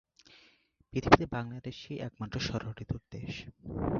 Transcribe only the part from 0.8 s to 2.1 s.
পৃথিবীতে বাংলাদেশই